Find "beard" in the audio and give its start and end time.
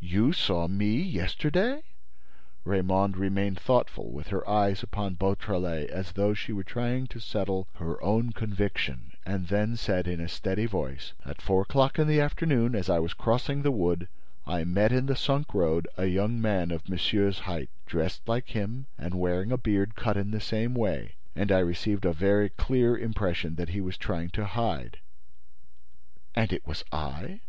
19.58-19.94